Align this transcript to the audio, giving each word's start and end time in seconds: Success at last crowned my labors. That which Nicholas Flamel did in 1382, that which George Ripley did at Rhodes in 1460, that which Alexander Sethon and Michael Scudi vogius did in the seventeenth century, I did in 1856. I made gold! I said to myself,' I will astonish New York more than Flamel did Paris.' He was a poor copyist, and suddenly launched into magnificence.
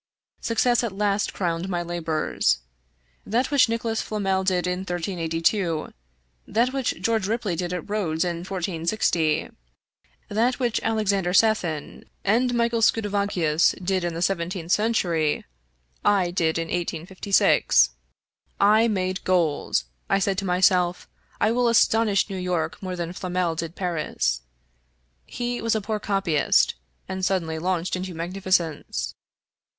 Success 0.39 0.83
at 0.83 0.93
last 0.97 1.31
crowned 1.31 1.69
my 1.69 1.83
labors. 1.83 2.61
That 3.23 3.51
which 3.51 3.69
Nicholas 3.69 4.01
Flamel 4.01 4.43
did 4.43 4.65
in 4.65 4.79
1382, 4.79 5.93
that 6.47 6.73
which 6.73 6.99
George 6.99 7.27
Ripley 7.27 7.55
did 7.55 7.71
at 7.71 7.87
Rhodes 7.87 8.25
in 8.25 8.37
1460, 8.37 9.51
that 10.27 10.59
which 10.59 10.79
Alexander 10.81 11.33
Sethon 11.33 12.05
and 12.25 12.55
Michael 12.55 12.81
Scudi 12.81 13.09
vogius 13.09 13.75
did 13.79 14.03
in 14.03 14.15
the 14.15 14.23
seventeenth 14.23 14.71
century, 14.71 15.45
I 16.03 16.31
did 16.31 16.57
in 16.57 16.69
1856. 16.69 17.91
I 18.59 18.87
made 18.87 19.23
gold! 19.23 19.83
I 20.09 20.17
said 20.17 20.39
to 20.39 20.45
myself,' 20.45 21.07
I 21.39 21.51
will 21.51 21.67
astonish 21.67 22.27
New 22.27 22.37
York 22.37 22.81
more 22.81 22.95
than 22.95 23.13
Flamel 23.13 23.53
did 23.53 23.75
Paris.' 23.75 24.41
He 25.27 25.61
was 25.61 25.75
a 25.75 25.79
poor 25.79 25.99
copyist, 25.99 26.73
and 27.07 27.23
suddenly 27.23 27.59
launched 27.59 27.95
into 27.95 28.15
magnificence. 28.15 29.13